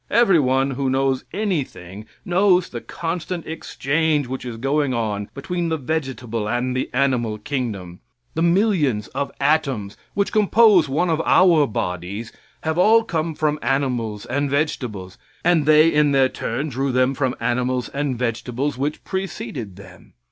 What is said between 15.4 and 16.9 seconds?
and they in their turn